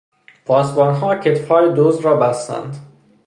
پاسبانها 0.45 1.15
کتفهای 1.15 1.71
دزد 1.77 2.03
را 2.05 2.15
بستند. 2.17 2.77